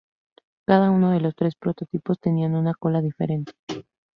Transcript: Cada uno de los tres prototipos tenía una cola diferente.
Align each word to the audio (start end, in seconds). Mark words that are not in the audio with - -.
Cada 0.67 0.89
uno 0.89 1.11
de 1.11 1.19
los 1.19 1.35
tres 1.35 1.53
prototipos 1.55 2.17
tenía 2.19 2.47
una 2.47 2.73
cola 2.73 3.01
diferente. 3.03 3.51